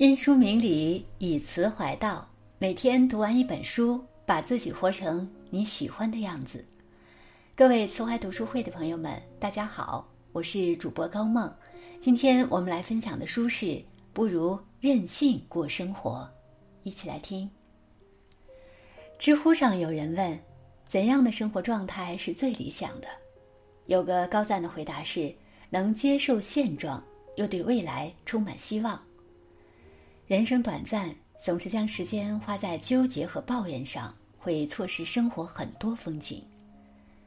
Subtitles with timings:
[0.00, 2.26] 因书明理，以词怀道。
[2.58, 6.64] 每天读完一本书，把自己活成你喜欢的样子。
[7.54, 11.54] 各位慈怀读书会的朋友们，大家好，我是主播高梦。
[12.00, 13.66] 今天我们来分享的书是
[14.14, 16.26] 《不如任性过生活》，
[16.82, 17.50] 一起来听。
[19.18, 20.40] 知乎上有人问：
[20.88, 23.08] 怎样的生活状态是最理想的？
[23.84, 25.30] 有个高赞的回答是：
[25.68, 27.04] 能接受现状，
[27.36, 28.98] 又对未来充满希望。
[30.30, 31.12] 人生短暂，
[31.42, 36.40] 总是将时间花在纠结和抱怨上，会错失生活很多风景。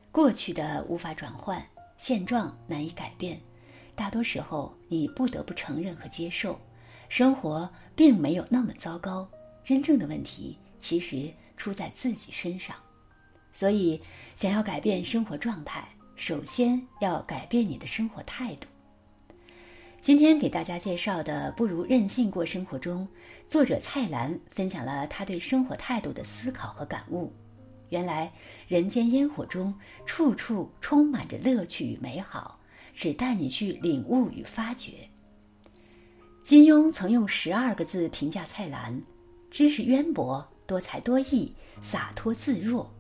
[0.10, 1.62] 过去的无法转换，
[1.98, 3.38] 现状难以改变，
[3.94, 6.58] 大多时候你不得不承认和接受，
[7.10, 9.28] 生活并没有那么糟糕。
[9.66, 12.74] 真正的问题其实出在自己身上。
[13.52, 14.02] 所以，
[14.34, 15.86] 想要改变生活状态，
[16.16, 18.68] 首先要改变你的生活态度。
[20.04, 23.08] 今天给大家介绍的《不如任性过生活》中，
[23.48, 27.32] 作者蔡澜分享了他对生活态度的思考和感悟。
[27.88, 28.30] 原来
[28.68, 29.74] 人间烟火中，
[30.06, 32.60] 处处充满着乐趣与美好，
[32.94, 34.92] 只待你去领悟与发掘。
[36.44, 39.02] 金庸曾用十二个字评价蔡澜：
[39.50, 42.94] 知识渊博、多才多艺、洒脱自若。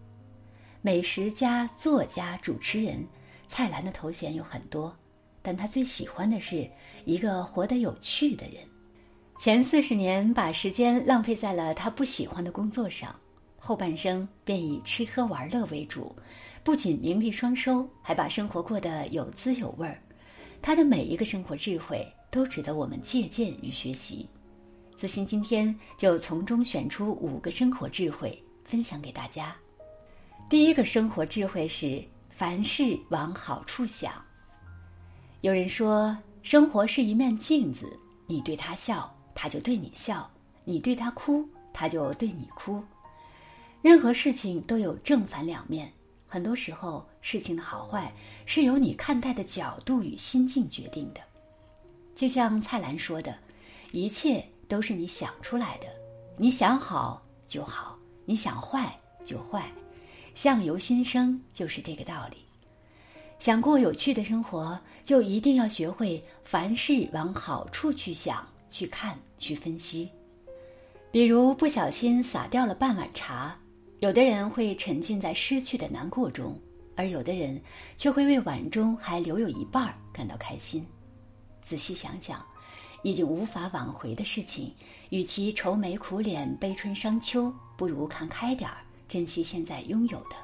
[0.81, 3.05] 美食家、作家、主持人，
[3.49, 4.95] 蔡澜的头衔有很多。
[5.43, 6.67] 但他最喜欢的是
[7.05, 8.55] 一个活得有趣的人。
[9.37, 13.13] 前四十年把时间浪费在了他不喜欢的工作上，
[13.59, 16.15] 后半生便以吃喝玩乐为主，
[16.63, 20.01] 不仅名利双收，还把生活过得有滋有味儿。
[20.61, 24.29] 他的每一个生活智慧都值得我们借鉴与学习。
[24.95, 29.53] 子欣今天就从中选出五个生活智慧分享给大家。
[30.49, 34.13] 第一个生活智慧是凡事往好处想。
[35.43, 40.25] 有人说，生活是一面镜子，你对他笑，他就对你笑；
[40.63, 42.81] 你对他哭，他就对你哭。
[43.81, 45.91] 任何事情都有正反两面，
[46.29, 48.09] 很多时候事情的好坏
[48.45, 51.19] 是由你看待的角度与心境决定的。
[52.15, 53.37] 就像蔡澜说的
[53.91, 55.87] ：“一切都是你想出来的，
[56.37, 59.69] 你想好就好，你想坏就坏，
[60.35, 62.37] 相由心生，就是这个道理。”
[63.43, 70.09] 想过有趣的生活，就一定要学会凡事往好处去想、去看、去分析。
[71.11, 73.53] 比如不小心洒掉了半碗茶，
[73.99, 76.57] 有的人会沉浸在失去的难过中，
[76.95, 77.61] 而有的人
[77.97, 80.81] 却会为碗中还留有一半感到开心。
[81.61, 82.41] 仔细想想，
[83.01, 84.73] 已经无法挽回的事情，
[85.09, 88.77] 与其愁眉苦脸、悲春伤秋，不如看开点儿，
[89.09, 90.42] 珍惜现在拥有的。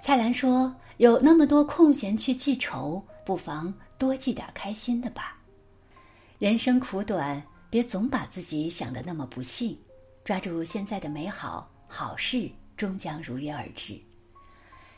[0.00, 0.74] 蔡澜说。
[0.98, 5.36] 有那么多空闲去记仇，不妨多记点开心的吧。
[6.38, 9.78] 人生苦短，别总把自己想的那么不幸，
[10.24, 14.00] 抓住现在的美好，好事终将如约而至。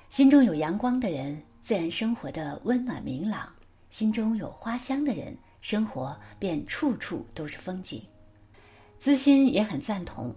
[0.08, 3.52] 心中有阳光的人，自然生活的温暖明朗；
[3.90, 8.00] 心中有花香的人，生活便处处都是风景。
[9.00, 10.32] 资心也很赞同，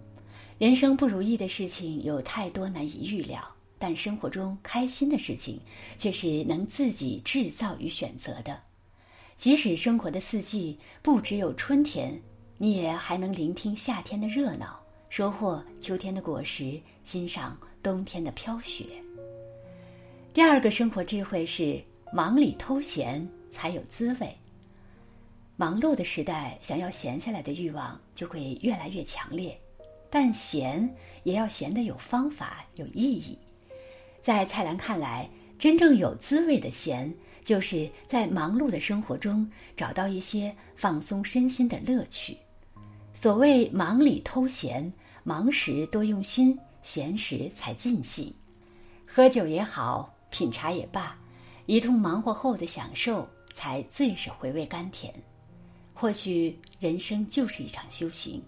[0.58, 3.40] 人生不如意的事情有太多难以预料。
[3.82, 5.60] 但生活中开心的事情，
[5.98, 8.56] 却是能自己制造与选择的。
[9.36, 12.16] 即使生活的四季不只有春天，
[12.58, 18.84] 你也还能聆听夏天的热闹，收获秋天的果实，欣赏冬天的飘雪。
[20.32, 21.82] 第二个生活智慧是：
[22.12, 24.32] 忙里偷闲才有滋味。
[25.56, 29.60] 忙碌的时代，想要闲下来的欲望就会越来越强烈，
[30.08, 30.88] 但闲
[31.24, 33.36] 也要闲得有方法、有意义。
[34.22, 35.28] 在蔡澜看来，
[35.58, 37.12] 真正有滋味的闲，
[37.44, 42.36] 就是在忙碌的生活中找到一些放松身心的乐趣。
[43.12, 44.90] 所谓忙里偷闲，
[45.24, 48.32] 忙时多用心，闲时才尽兴。
[49.06, 51.18] 喝酒也好，品茶也罢，
[51.66, 55.12] 一通忙活后的享受，才最是回味甘甜。
[55.92, 58.40] 或许人生就是一场修行，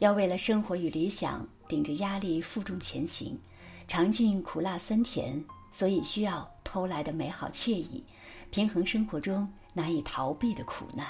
[0.00, 3.38] 要为了生活与理想，顶着压力负重前行。
[3.86, 5.42] 尝尽苦辣酸甜，
[5.72, 8.02] 所以需要偷来的美好惬意，
[8.50, 11.06] 平衡生活中难以逃避的苦难，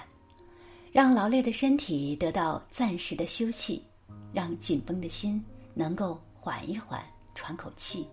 [0.92, 3.80] 让劳累的身体得到暂时的休憩，
[4.32, 5.42] 让紧绷的心
[5.72, 7.02] 能够缓一缓，
[7.34, 8.06] 喘口气。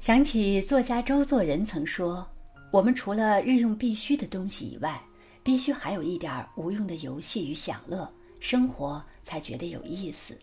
[0.00, 2.26] 想起作家周作人曾说
[2.72, 5.02] ：“我们除了日用必须的东西以外，
[5.42, 8.08] 必须还有一点无用的游戏与享乐，
[8.38, 10.38] 生活才觉得有意思。”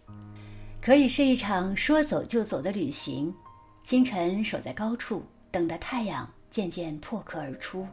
[0.86, 3.34] 可以是一场说走就走的旅行，
[3.82, 7.84] 清晨守在高处，等待太阳渐渐破壳而出；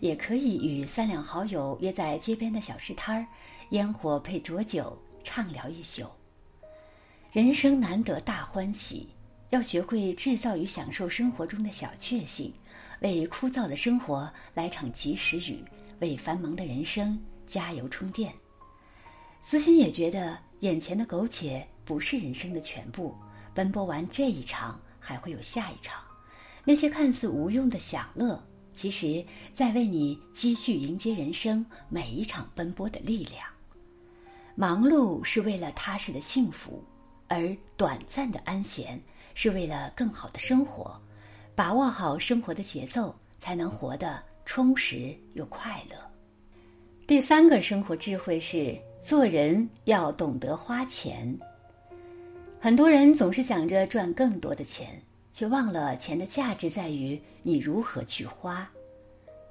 [0.00, 3.26] 也可以与三两好友约在街边的小吃摊儿，
[3.72, 6.06] 烟火配浊酒，畅聊一宿。
[7.30, 9.10] 人生难得大欢喜，
[9.50, 12.50] 要学会制造与享受生活中的小确幸，
[13.00, 15.62] 为枯燥的生活来场及时雨，
[16.00, 18.32] 为繁忙的人生加油充电。
[19.42, 23.14] 思心也觉得，眼前的苟且不是人生的全部，
[23.52, 26.02] 奔波完这一场，还会有下一场。
[26.64, 28.42] 那些看似无用的享乐，
[28.74, 33.44] 其实在为你积蓄迎接人生每一场奔波的力量。
[34.54, 36.82] 忙碌是为了踏实的幸福。
[37.26, 39.00] 而短暂的安闲
[39.34, 41.00] 是为了更好的生活，
[41.54, 45.96] 把握好生活的节奏，才能活得充实又快乐。
[47.06, 51.36] 第三个生活智慧是做人要懂得花钱。
[52.64, 54.98] 很多人总是想着赚更多的钱，
[55.34, 58.66] 却忘了钱的价值在于你如何去花。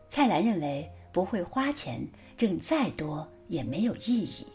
[0.10, 2.04] 蔡澜认为，不会花钱，
[2.36, 4.48] 挣再多也没有意义。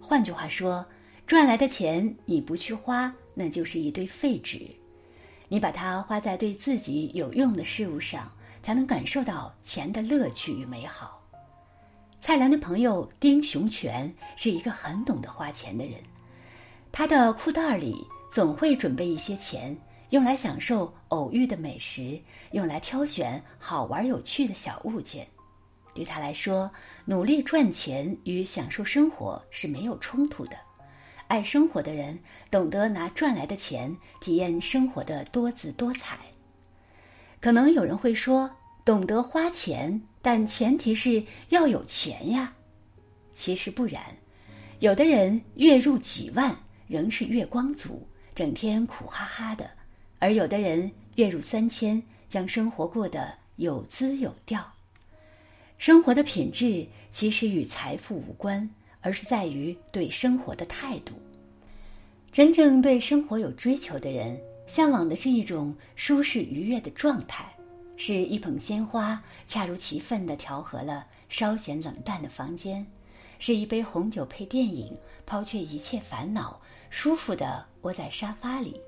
[0.00, 0.84] 换句话说。
[1.24, 4.66] 赚来的钱你不去花，那就是一堆废纸。
[5.48, 8.28] 你把它花在对自己有用的事物上，
[8.60, 11.22] 才能感受到钱的乐趣与美好。
[12.18, 16.00] 蔡澜的朋友丁雄全是一个很懂得花钱的人，
[16.90, 19.76] 他的裤袋里总会准备一些钱，
[20.10, 22.20] 用来享受偶遇的美食，
[22.52, 25.26] 用来挑选好玩有趣的小物件。
[25.94, 26.70] 对他来说，
[27.04, 30.56] 努力赚钱与享受生活是没有冲突的。
[31.26, 32.18] 爱生活的人
[32.50, 36.18] 懂得拿赚来的钱体验生活的多姿多彩。
[37.40, 38.50] 可能有人会说，
[38.84, 42.52] 懂得花钱，但前提是要有钱呀。
[43.34, 44.02] 其实不然，
[44.78, 46.56] 有的人月入几万
[46.88, 48.04] 仍是月光族，
[48.34, 49.64] 整天苦哈哈的；
[50.18, 54.68] 而有的人月入三千，将生活过得有滋有调。
[55.76, 58.68] 生活的品质其实与财富无关。
[59.00, 61.14] 而是在于对生活的态度。
[62.32, 67.46] 真正对生活有追求的人，向往的是一种舒适愉悦的状态，
[67.96, 72.84] 是一捧鲜花恰如其分地调和了稍显冷淡的房间，
[73.38, 78.80] 是一杯红酒配电影，抛却一切烦恼，舒服的窝在沙发里。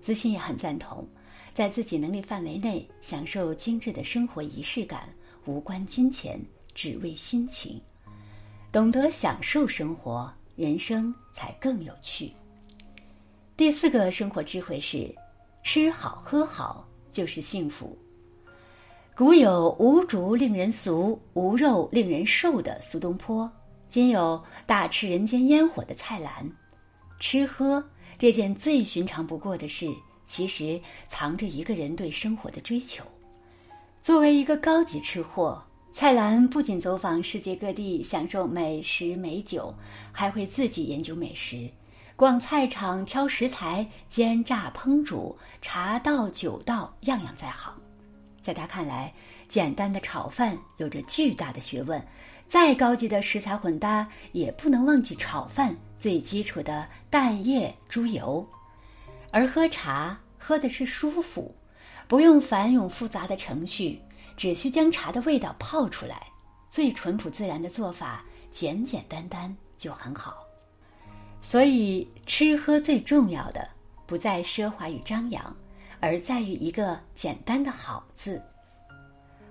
[0.00, 1.06] 子欣也很赞同，
[1.52, 5.08] 在自己能力范围内享受精致的生活仪式感，
[5.46, 6.40] 无关金钱，
[6.74, 7.80] 只为心情。
[8.70, 12.32] 懂得享受生活，人生才更有趣。
[13.56, 15.12] 第四个生活智慧是：
[15.62, 17.96] 吃好喝好就是幸福。
[19.16, 23.50] 古有“无竹令人俗，无肉令人瘦”的苏东坡，
[23.88, 26.46] 今有“大吃人间烟火”的蔡澜。
[27.18, 27.82] 吃喝
[28.18, 29.90] 这件最寻常不过的事，
[30.26, 30.78] 其实
[31.08, 33.02] 藏着一个人对生活的追求。
[34.02, 35.62] 作为一个高级吃货。
[35.94, 39.74] 蔡澜不仅走访世界各地享受美食美酒，
[40.12, 41.70] 还会自己研究美食，
[42.16, 47.74] 逛菜场挑食材，煎炸烹煮，茶道酒道样样在行。
[48.46, 49.12] 在他看来，
[49.48, 52.00] 简单的炒饭有着巨大的学问，
[52.46, 58.48] 再高级的食材混搭也不能忘记炒饭最基础的蛋液猪油。
[59.32, 61.52] 而喝茶喝的是舒服，
[62.06, 64.00] 不用繁冗复杂的程序。
[64.36, 66.24] 只需将茶的味道泡出来，
[66.70, 68.22] 最淳朴自然的做法，
[68.52, 70.36] 简简单单就很好。
[71.42, 73.68] 所以吃喝最重要的
[74.06, 75.56] 不在奢华与张扬，
[76.00, 78.42] 而在于一个简单的好字。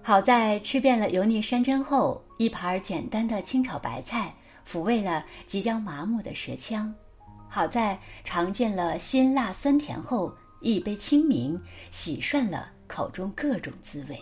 [0.02, 4.34] 好在吃遍了油腻山珍后，一盘简单的清炒白菜
[4.68, 6.94] 抚慰了即将麻木的舌腔；
[7.50, 11.60] 好在尝尽了辛辣酸甜后，一杯清明
[11.90, 14.20] 洗涮了口中各种滋味。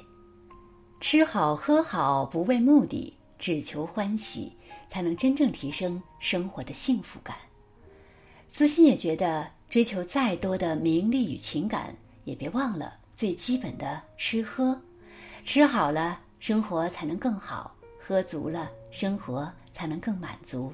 [1.02, 4.56] 吃好喝好不为目的，只求欢喜，
[4.88, 7.36] 才能真正提升生活的幸福感。
[8.50, 14.80] 子欣也觉得，追求再多的名利与情感，也别忘了最基本的吃喝。
[15.44, 20.74] 吃好了，生活才能更好；喝足了，生活才能更满足。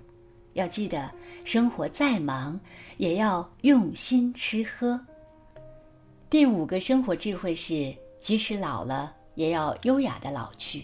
[0.53, 1.09] 要记得，
[1.45, 2.59] 生活再忙，
[2.97, 4.99] 也要用心吃喝。
[6.29, 9.15] 第五个生活智慧是：即使老了。
[9.35, 10.83] 也要优雅的老去。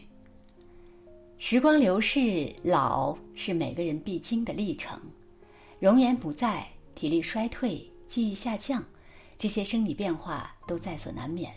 [1.38, 4.98] 时光流逝，老是每个人必经的历程。
[5.78, 8.82] 容颜不在，体力衰退，记忆下降，
[9.38, 11.54] 这些生理变化都在所难免。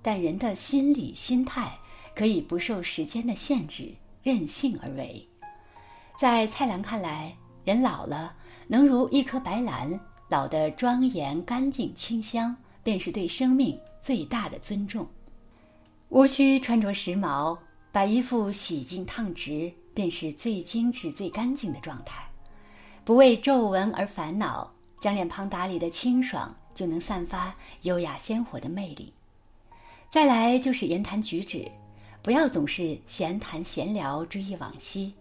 [0.00, 1.72] 但人的心理心态
[2.14, 5.26] 可以不受时间的限制，任性而为。
[6.18, 7.34] 在蔡澜看来，
[7.64, 8.34] 人老了
[8.66, 9.98] 能如一颗白兰，
[10.28, 15.06] 老得庄严、干净、清香，便是对生命最大的尊重。
[16.08, 17.56] 无需穿着时髦，
[17.90, 22.24] 把衣服洗净烫直，便是最精致、最干净的状态。
[23.04, 29.12] 不为皱纹而烦恼，将脸庞打理的清爽，就能散发优雅鲜活的魅力。
[30.10, 31.70] 再来就是言谈举止，
[32.22, 35.14] 不要总是闲谈闲聊、追忆往昔。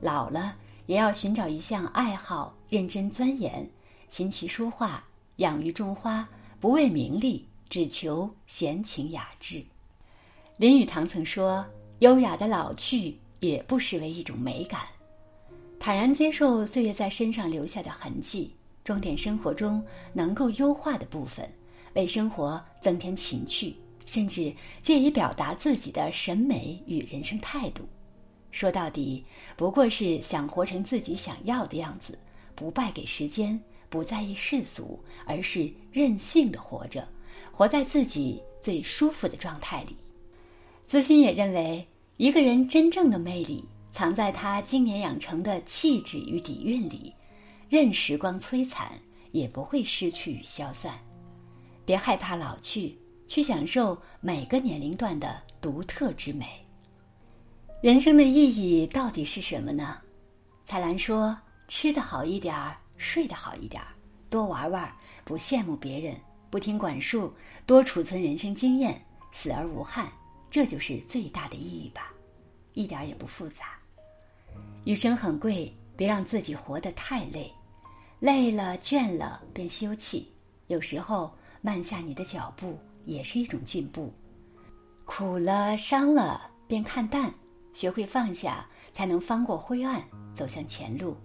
[0.00, 0.54] 老了
[0.86, 3.68] 也要寻找一项爱好，认真钻研，
[4.08, 5.02] 琴棋书画，
[5.38, 6.28] 养育种花，
[6.60, 9.60] 不为名利，只求闲情雅致。
[10.58, 11.66] 林语堂曾说
[11.98, 14.82] ：“优雅的老去，也不失为一种美感。
[15.80, 18.54] 坦然接受岁月在身上留下的痕迹，
[18.90, 19.80] 装点生活中
[20.12, 21.48] 能够优化的部分，
[21.94, 23.72] 为生活增添情趣，
[24.04, 27.84] 甚至借以表达自己的审美与人生态度。
[28.50, 29.24] 说到底，
[29.56, 32.18] 不过是想活成自己想要的样子，
[32.56, 33.56] 不败给时间，
[33.88, 37.06] 不在意世俗，而是任性的活着，
[37.52, 39.94] 活在自己最舒服的状态里。”
[40.88, 47.14] 资欣也认为，一个人真正的魅力藏在他经年养成的气质与底蕴里，
[47.70, 48.90] 任时光摧残，
[49.30, 50.98] 也不会失去与消散。
[51.84, 52.98] 别害怕老去，
[53.28, 56.46] 去享受每个年龄段的独特之美。
[57.80, 59.98] 人生的意义到底是什么呢？
[60.64, 63.94] 彩兰说：“吃得好一点儿，睡得好一点儿，
[64.28, 64.92] 多玩玩，
[65.24, 66.16] 不羡慕别人，
[66.50, 67.32] 不听管束，
[67.66, 69.00] 多储存人生经验，
[69.30, 70.12] 死而无憾。”
[70.50, 72.12] 这就是最大的意义吧，
[72.72, 73.78] 一点也不复杂。
[74.84, 77.48] 余生很贵，别让自己活得太累，
[78.20, 80.24] 累了倦了便休憩。
[80.68, 84.12] 有时候慢下你的脚步也是一种进步。
[85.04, 87.34] 苦了伤了便看淡，
[87.74, 90.00] 学会放下，才能翻过灰暗，
[90.34, 91.16] 走向前路。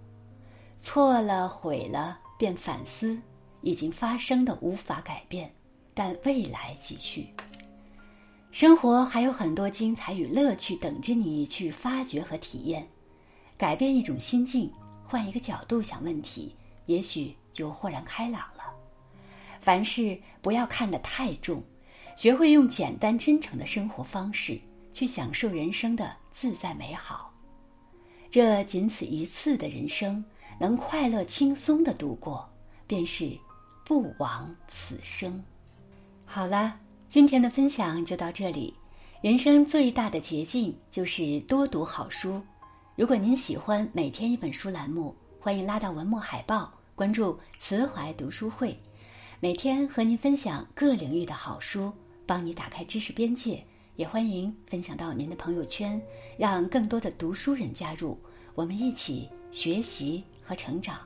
[0.80, 3.20] 错了毁了便反思，
[3.62, 5.54] 已经发生的无法改变，
[5.94, 7.28] 但未来继续。
[8.52, 12.88] 生活还有很多精彩与乐趣等着你去发掘和体验，
[13.58, 14.72] 改变一种心境，
[15.06, 18.64] 换一个角度想问题，也许就豁然开朗了。
[19.60, 21.64] 凡事不要看得太重，
[22.16, 24.60] 学会用简单真诚的生活方式
[24.92, 27.34] 去享受人生的自在美好。
[28.30, 30.24] 这仅此一次的人生，
[30.60, 32.50] 能快乐轻松的度过，
[32.86, 33.32] 便是
[33.84, 35.44] 不枉此生。
[36.26, 36.80] 好了。
[37.08, 38.74] 今天的分享就到这里。
[39.22, 42.42] 人生最大的捷径就是多读好书。
[42.98, 45.16] 如果您喜欢每天一本书栏目，
[45.46, 48.76] 欢迎拉到文末海报，关注慈怀读书会，
[49.40, 51.94] 每天和您分享各领域的好书，
[52.26, 53.64] 帮你打开知识边界。
[53.96, 56.02] 也欢迎分享到您的朋友圈，
[56.36, 58.20] 让更多的读书人加入，
[58.56, 60.98] 我们一起学习和成长。